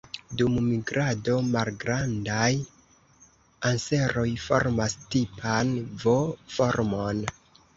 [0.41, 2.49] Dum migrado, Malgrandaj
[3.71, 5.77] anseroj formas tipan
[6.07, 7.23] V-formon.